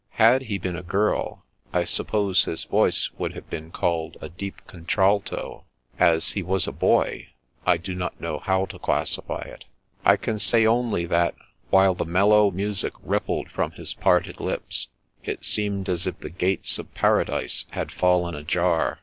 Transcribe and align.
Had 0.17 0.41
he 0.49 0.57
been 0.57 0.75
a 0.75 0.81
girl, 0.81 1.45
I 1.71 1.83
suppose 1.83 2.45
his 2.45 2.63
voice 2.63 3.11
would 3.19 3.33
have 3.35 3.47
been 3.51 3.69
called 3.69 4.17
a 4.19 4.29
deep 4.29 4.59
contralto. 4.65 5.65
As 5.99 6.31
he 6.31 6.41
was 6.41 6.65
a 6.67 6.71
boy— 6.71 7.27
I 7.67 7.77
do 7.77 7.93
not 7.93 8.19
know 8.19 8.39
how 8.39 8.65
to 8.65 8.79
classify 8.79 9.41
it. 9.41 9.65
I 10.03 10.17
can 10.17 10.39
say 10.39 10.65
only 10.65 11.05
that, 11.05 11.35
while 11.69 11.93
the 11.93 12.03
mellow 12.05 12.49
music 12.49 12.93
rippled 13.03 13.51
from 13.51 13.73
his 13.73 13.93
parted 13.93 14.39
lips, 14.39 14.87
it 15.23 15.45
seemed 15.45 15.87
as 15.87 16.07
if 16.07 16.17
the 16.19 16.31
gates 16.31 16.79
of 16.79 16.95
Paradise 16.95 17.65
had 17.69 17.91
fallen 17.91 18.33
ajar. 18.33 18.99